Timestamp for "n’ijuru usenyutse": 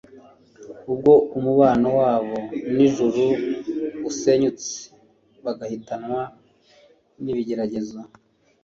2.75-4.73